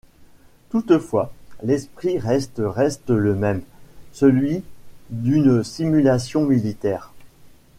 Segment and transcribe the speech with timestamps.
[0.71, 1.31] Toutefois,
[1.61, 3.61] l'esprit reste reste le même,
[4.13, 4.63] celui
[5.11, 7.13] d'une simulation militaire.